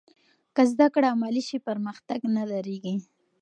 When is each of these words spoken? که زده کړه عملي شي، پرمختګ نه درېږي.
که 0.55 0.61
زده 0.71 0.87
کړه 0.93 1.07
عملي 1.15 1.43
شي، 1.47 1.57
پرمختګ 1.67 2.19
نه 2.35 2.43
درېږي. 2.51 2.95